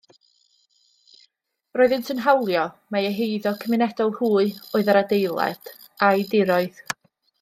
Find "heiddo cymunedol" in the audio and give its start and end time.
3.17-4.11